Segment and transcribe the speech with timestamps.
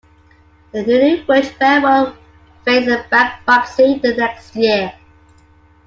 [0.71, 2.17] The newly merged railroad
[2.65, 4.93] faced bankruptcy the next year.